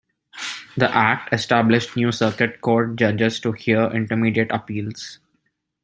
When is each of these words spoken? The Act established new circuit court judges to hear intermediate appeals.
The 0.77 0.89
Act 0.89 1.31
established 1.31 1.95
new 1.95 2.11
circuit 2.11 2.61
court 2.61 2.95
judges 2.95 3.39
to 3.41 3.51
hear 3.51 3.83
intermediate 3.83 4.49
appeals. 4.51 5.19